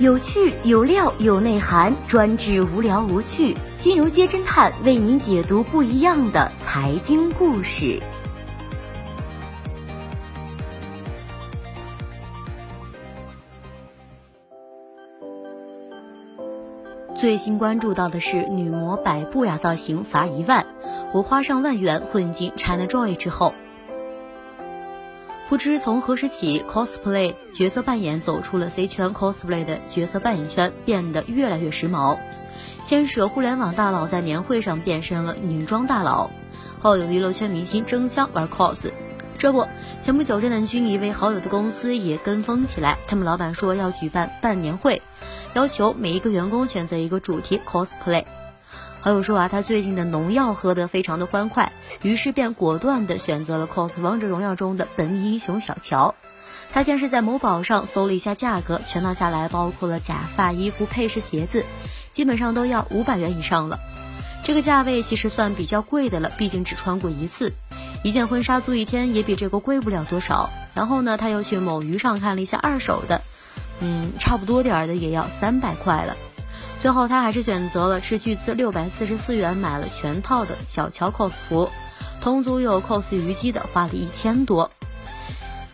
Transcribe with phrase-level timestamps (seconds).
[0.00, 3.56] 有趣有料有内涵，专治无聊无趣。
[3.78, 8.00] 金融街侦探为您解读不一样的财经故事。
[17.16, 20.64] 最新关注到的是女模摆不雅造型罚一万，
[21.12, 23.52] 我花上万元混进 ChinaJoy 之后。
[25.48, 32.18] 不知从何时起，cosplay 角色扮演走出了 C 圈 cosplay 的角色扮演圈，变得越来越时髦。
[32.84, 36.30] 先是互联网大佬在年会上变身了女装大佬，
[36.80, 38.90] 后有娱乐圈明星争相玩 cos。
[39.38, 39.66] 这不，
[40.02, 45.00] 前不久郑南军一位好友的公司也跟风起来，他们老板说要举办办年会，
[45.54, 48.24] 要求每一个员工选择一个主题 cosplay。
[49.00, 56.14] 好友说啊，他最近的农药喝得非常的欢快，于是便果断的选择了 cos 王者荣耀中的本命英雄小乔。
[56.70, 61.64] 他先是在某宝上搜了一下价格，全套下来包括了假发、衣服、配饰、鞋子，
[62.10, 63.78] 基本上都要五百元以上了。
[64.44, 67.52] 这个价位其实算比较贵的了，毕竟只穿过一次，
[68.02, 70.50] 一件婚纱租一天也比这个贵不了多少。
[70.74, 73.22] 然后呢，他又去某鱼上看了一下二手的，
[73.80, 76.16] 嗯，差不多点儿的也要三百块了。
[76.80, 81.68] 最后，他还是选择了斥巨资六百四十四元买了全套的小乔 cos 服，
[82.20, 84.70] 同组有 cos 虞姬的，花了一千多。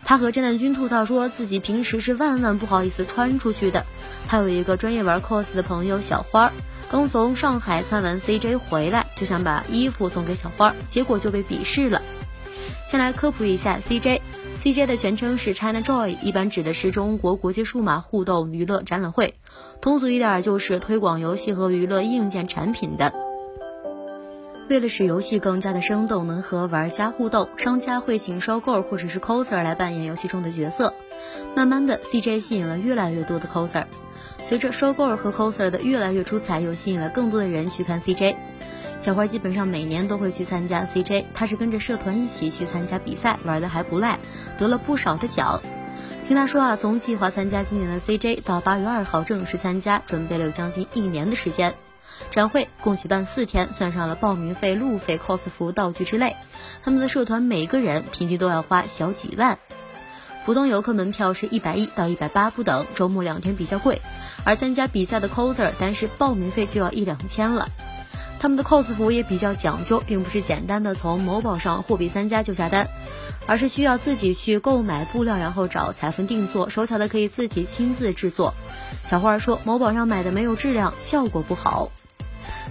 [0.03, 3.85] 他和郑南军吐槽说自己平时是万万不好意思穿出去的。
[4.27, 6.51] 他有一个专业玩 cos 的朋友小花，
[6.89, 12.01] 刚从上海参完 CJ 回来，就想把衣服送给小花，结果就被鄙视了。
[12.87, 14.21] 先来科普一下 CJ。
[14.65, 19.35] CJ 的全称是 ChinaJoy，一般指的是中国国际数码互动娱乐展览会，
[19.79, 23.13] 通俗一点就是推广游戏和娱乐硬件产品的。
[24.67, 30.95] 为了使游戏更加的生动，能和玩家互动，商家会请收购或者是 coser 来扮演游戏中的角色。
[31.55, 33.85] 慢慢的，CJ 吸引了越来越多的 coser。
[34.45, 38.35] 随着收购和 coser 的越来越出彩，又吸引了更多的人去看 CJ。
[38.99, 44.17] 小花基本上每年都会去参加 CJ，她是跟着社团一起去参加比赛，玩的还不赖，
[44.57, 45.61] 得了不少的奖。
[46.27, 51.75] 听她说啊，从计划参加今年的 CJ 到八月二号正式参加，准备了有将近一年的时间。
[52.31, 56.35] 展会共举办四天，算上了报名费、路费、cos 服、道具之类，
[56.81, 59.59] 他们的社团每个人平均都要花小几万。
[60.45, 64.01] 普通游客门票是一百一到一百八不等，周末两天比较贵，
[64.45, 67.67] 而参加比赛的 coser 单是报名费就要一两千了。
[68.39, 72.87] 他们的 cos 服也比较讲究，并不是简单的从某宝上货比三家就下单，
[73.47, 78.53] 而是需要自己去购买布料，然后找裁缝定做，手巧的可以自己亲自制作。
[79.07, 81.89] 小花说，某宝上买的没有质量，效果不好。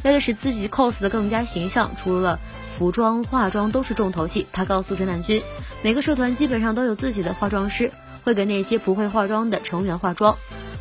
[0.05, 2.39] 为了使自己 cos 的更加形象，除了
[2.71, 4.47] 服装、化妆都是重头戏。
[4.53, 5.43] 他告诉郑南军，
[5.83, 7.91] 每个社团基本上都有自己的化妆师，
[8.23, 10.37] 会给那些不会化妆的成员化妆。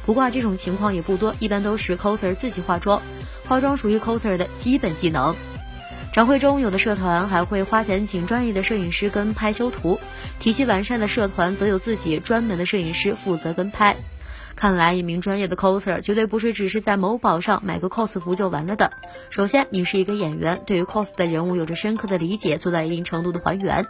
[0.05, 3.01] 不过这种情况也不多，一般都是 coser 自己化妆。
[3.53, 5.35] 化妆属于 coser 的基本技能。
[6.11, 9.99] 展会中，有的社团还会花钱请专业的摄影师跟拍修图，
[10.39, 13.95] 体系完善的社团则有自己专门的摄影师负责跟拍。
[14.63, 18.91] 看来，一名专业的 coser 绝对不是只是在某宝上买个 cos 服就完了的。
[19.29, 23.85] 首先，你是一个演员，对于 cos 的人物有着深刻的理解，做到一定程度的还原。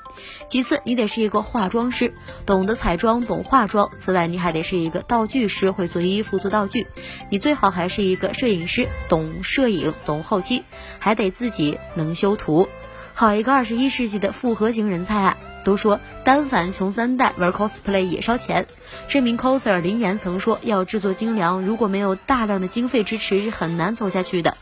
[0.47, 2.15] 其次，你得是一个化妆师，
[2.47, 3.91] 懂得彩妆，懂化妆。
[3.99, 6.87] 此外，你还得是一个道具师，会做衣服、做道具。
[7.29, 10.63] 你最好还是一个摄影师，懂摄影，懂后期，
[10.97, 12.67] 还得自己能修图。
[13.13, 15.37] 好一个二十一世纪的复合型人才啊！
[15.63, 18.67] 都说单反穷三代，玩 cosplay 也烧钱。
[19.07, 24.57] 这名 coser 林岩曾说，要制作精良，如果没有大量的经费支持，是很难走下去的。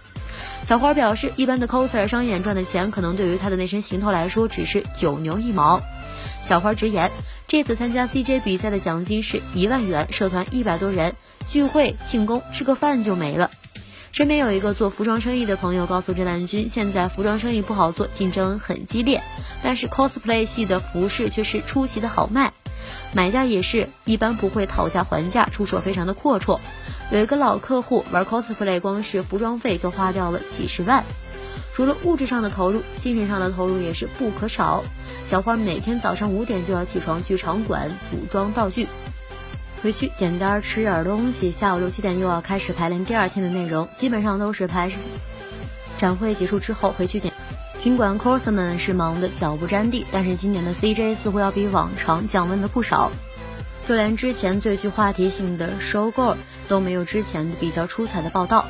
[0.65, 5.81] 小花表示，一般的 coser 商演赚的钱，可能对于他的那身行头来说，只是九牛一毛。
[6.43, 7.11] 小花直言，
[7.47, 11.15] 这次参加 CJ 比赛的奖金是一万元，社团一百多人，
[11.47, 13.51] 聚会庆功吃个饭就没了。
[14.11, 19.23] 身边有一个做服装生意的朋友告诉郑南军，现在服装生意不好做，竞争很激烈，
[19.63, 22.51] 但是 cosplay 系的服饰却是出奇的好卖，
[23.13, 26.59] 买家也是一般不会讨价还价，出手非常的阔绰。
[27.09, 31.05] 有一个老客户玩 cosplay，光是服装费就花掉了几十万。
[31.73, 34.83] 除了物质上的投入，精神上的投入也是不可少。
[35.25, 38.87] 小花每天早上五点就要起床去场馆组装道具。
[39.81, 44.91] 回去简单吃点东西，下午六七点又要开始排练第二天的内容，基本上都是排。
[45.97, 47.33] 展会结束之后回去点。
[47.79, 53.11] 尽管 coser 们是忙得脚不沾地，但是今年的 CJ 似乎要比往常降温了不少。
[53.87, 56.37] 就连之前最具话题性的收购
[56.67, 58.65] 都没有之前的比较出彩的报道。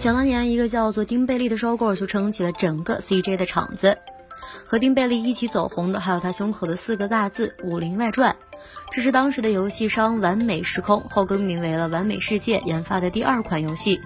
[0.00, 3.96] 想当年，一个叫做丁贝利的收购就撑起了整个 CJ 的场子。
[4.64, 8.34] 和丁贝利一起走红的还有他胸口的四个大字《武林外传》。
[8.90, 14.00] 这是当时的游戏商完美时空后更名为了完美世界研发的第二款游戏。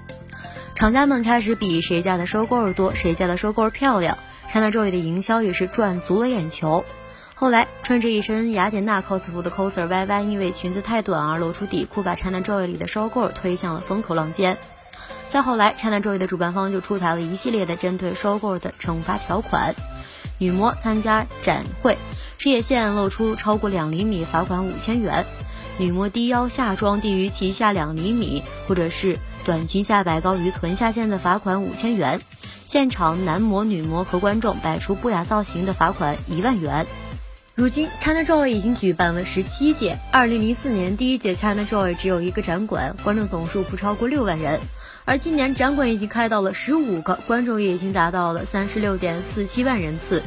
[0.75, 4.19] 厂家们开始比谁家的收购儿多，谁家的收购儿漂亮。
[4.51, 6.85] ChinaJoy 的营销也是赚足了眼球。
[7.35, 14.59] 后来，穿着一身雅典娜 cos 服的 coser Y Y 因为裙子太短而露出底裤，把 ChinaJoy 里的收购儿推向了风口浪尖。
[15.29, 19.75] 再后来，ChinaJoy 的主办方就出台了一系列的针对收购的惩罚条款。
[20.39, 21.97] 女模参加展会，
[22.41, 25.25] 事业线露出超过两厘米，罚款五千元；
[25.77, 32.19] 女模低腰下装低于脐下两厘米，或者是短裙下摆高于臀下线的，罚款五千元；
[32.65, 36.87] 现场男模、女模和观众摆出不雅造型的，罚款一万元。
[37.55, 39.99] 如今，ChinaJoy 已经举办了十七届。
[40.11, 44.59] 二零零四年第一届 ChinaJoy 只有一个展馆，观众总数不超过六万人。
[45.05, 50.23] 而今年展馆已经开到了十五个，观众也已经达到了三十六点四七万人次。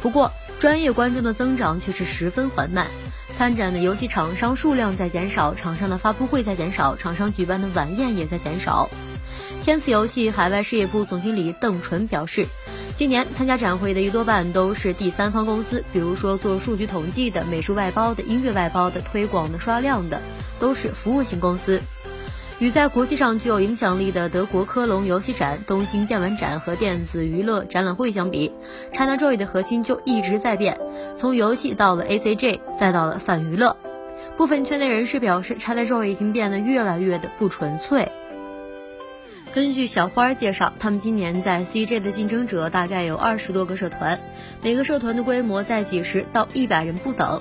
[0.00, 2.86] 不过，专业观众的增长却是十分缓慢。
[3.32, 8.88] 参展的游戏厂商数量在减少，厂商的发布会在减少，厂商举办的晚宴也在减少。
[9.62, 12.46] 天赐游戏海外事业部总经理邓纯表示，
[12.96, 20.22] 今年参加展会的一多半都是第三方公司，比如说做数据统计的、美术外包的、音乐外包的、推广的、刷量的，
[20.58, 21.82] 都是服务型公司。
[22.58, 28.50] 与在国际上具有影响力的德国科隆游戏展、东京电玩展和电子娱乐展览会相比
[28.92, 30.78] ，ChinaJoy 的核心就一直在变，
[31.16, 33.76] 从游戏到了 ACG，再到了泛娱乐。
[34.38, 38.10] 部分圈内人士表示，ChinaJoy 已经变得越来越的不纯粹。
[39.56, 44.20] 根据小花介绍，他们今年在 CJ 的竞争者大概有二十多个社团，
[44.60, 47.40] 每个社团的规模在几十到一百人不等。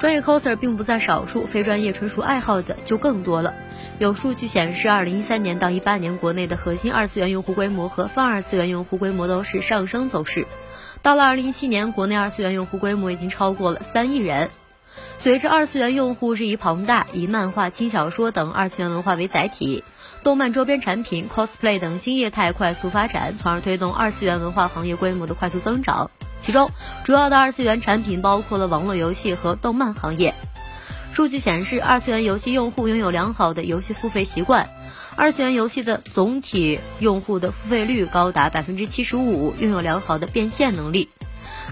[0.00, 3.54] 专业 coser 并不在少数，非专业纯属爱好的就更多了。
[4.00, 10.48] 有数据显示，二零一三年到一八年，国内的核心二次元用户规模和泛二次元用户规模都是上升走势。
[11.00, 14.50] 到了二零一七年，国内二次元用户规模已经超过了三亿人。
[15.22, 19.84] 随着二次元用户日益庞大，以漫画、轻小说等二次元文化为载体，
[20.24, 26.10] 动漫周边产品、cosplay 等新业态快速发展，从而推动二次元文化行业规模的快速增长。
[26.40, 26.72] 其中，
[27.04, 30.34] 主要的二次元产品包括了网络游戏和动漫行业。
[31.12, 34.70] 数据显示，二次元游戏用户拥有良好的游戏付费习惯，
[35.14, 41.10] 二次元游戏的总体用户的付费率高达百分之七十五，拥有良好的变现能力。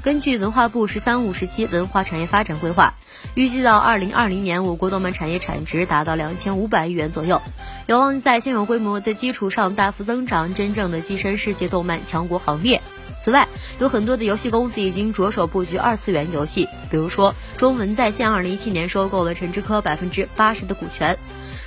[0.02, 2.94] 根据文化部“十三五”时期文化产业发展规划。
[3.34, 7.42] 预计到二零二零年，我国动漫产业产值达到两千五百亿元左右，
[7.86, 12.80] 有望在现有规模的基础上大幅增长，真正的跻身世界动漫强国行列。
[13.22, 13.46] 此外，
[13.78, 21.18] 有很多的游戏公司已经着手布局二次元游戏，比如说中文在线，二零一七年收购了陈之科百分之八十的股权。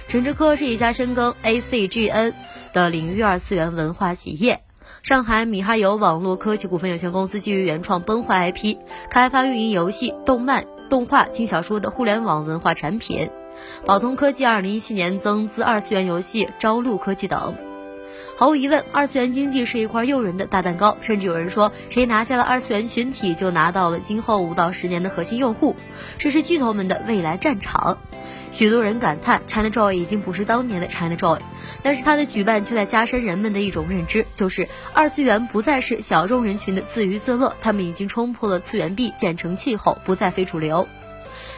[0.07, 2.33] 陈之科是一家深耕 ACGN
[2.73, 4.61] 的领域二次元文化企业。
[5.01, 8.77] 上海米哈游网络科技股份有限公司基于原创崩坏 IP，
[9.09, 10.65] 开发运营游戏、动漫。
[10.89, 13.31] 动画、轻小说的互联网文化产品，
[13.83, 17.55] 宝通科技二零一七年增资二次元游戏朝露科技等。
[18.37, 25.75] 毫无疑问，二次元经济是一块诱人的大蛋糕，甚至有人说，谁拿下了二次元群体，就拿到了今后五到十年的核心用户，
[26.19, 27.97] 这是巨头们的未来战场。
[28.53, 31.39] 许多人感叹，ChinaJoy 已经不是当年的 ChinaJoy，
[31.81, 40.87] 但是它的举办却在加深人们的一种认知，就是二次元不再是小众人群的自娱自乐，他们已经冲破了次元壁，建成气候，不再非主流。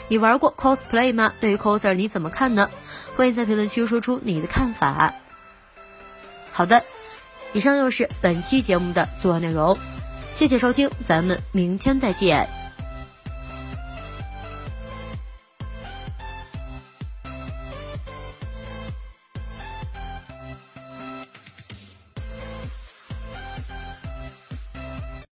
[0.07, 1.33] 你玩过 cosplay 吗？
[1.42, 2.69] 对于 coser 你怎么看呢？
[3.18, 5.16] 欢迎在评论区说出你的看法。
[6.54, 6.85] 好的，
[7.52, 9.78] 以上就是本期节目的所有内容，
[10.33, 12.65] 谢谢收听，咱们明天再见。